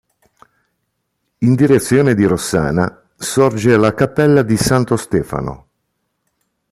[1.43, 5.67] In direzione di Rossana sorge la cappella di Santo Stefano.